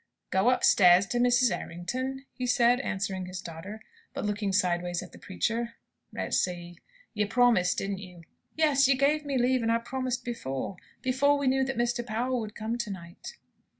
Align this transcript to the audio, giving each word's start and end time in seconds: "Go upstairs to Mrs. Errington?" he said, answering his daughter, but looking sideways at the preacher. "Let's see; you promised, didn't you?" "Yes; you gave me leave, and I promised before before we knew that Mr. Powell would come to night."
"Go 0.31 0.49
upstairs 0.49 1.05
to 1.09 1.19
Mrs. 1.19 1.55
Errington?" 1.55 2.25
he 2.33 2.47
said, 2.47 2.79
answering 2.79 3.27
his 3.27 3.39
daughter, 3.39 3.79
but 4.15 4.25
looking 4.25 4.51
sideways 4.51 5.03
at 5.03 5.11
the 5.11 5.19
preacher. 5.19 5.75
"Let's 6.11 6.39
see; 6.39 6.79
you 7.13 7.27
promised, 7.27 7.77
didn't 7.77 7.99
you?" 7.99 8.23
"Yes; 8.55 8.87
you 8.87 8.95
gave 8.95 9.23
me 9.25 9.37
leave, 9.37 9.61
and 9.61 9.71
I 9.71 9.77
promised 9.77 10.25
before 10.25 10.77
before 11.03 11.37
we 11.37 11.45
knew 11.45 11.63
that 11.65 11.77
Mr. 11.77 12.03
Powell 12.03 12.39
would 12.39 12.55
come 12.55 12.79
to 12.79 12.89
night." 12.89 13.33